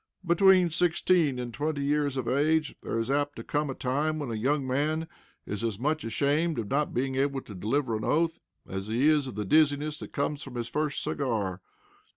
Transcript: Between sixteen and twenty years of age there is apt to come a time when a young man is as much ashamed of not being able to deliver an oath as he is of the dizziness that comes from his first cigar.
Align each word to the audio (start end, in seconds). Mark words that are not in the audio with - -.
Between 0.25 0.71
sixteen 0.71 1.37
and 1.37 1.53
twenty 1.53 1.83
years 1.83 2.17
of 2.17 2.27
age 2.27 2.73
there 2.81 2.97
is 2.97 3.11
apt 3.11 3.35
to 3.35 3.43
come 3.43 3.69
a 3.69 3.75
time 3.75 4.17
when 4.17 4.31
a 4.31 4.33
young 4.33 4.65
man 4.65 5.07
is 5.45 5.63
as 5.63 5.77
much 5.77 6.03
ashamed 6.03 6.57
of 6.57 6.69
not 6.69 6.91
being 6.91 7.13
able 7.17 7.41
to 7.41 7.53
deliver 7.53 7.95
an 7.95 8.03
oath 8.03 8.39
as 8.67 8.87
he 8.87 9.07
is 9.07 9.27
of 9.27 9.35
the 9.35 9.45
dizziness 9.45 9.99
that 9.99 10.11
comes 10.11 10.41
from 10.41 10.55
his 10.55 10.69
first 10.69 11.03
cigar. 11.03 11.61